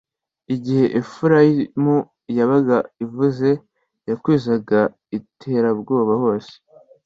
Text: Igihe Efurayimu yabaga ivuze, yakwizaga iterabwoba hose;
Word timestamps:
Igihe 0.55 0.85
Efurayimu 0.99 1.97
yabaga 2.37 2.77
ivuze, 3.03 3.49
yakwizaga 4.09 4.79
iterabwoba 5.17 6.13
hose; 6.23 6.53